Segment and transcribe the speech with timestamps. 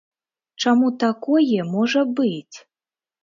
[0.63, 2.57] Чаму такое можа быць?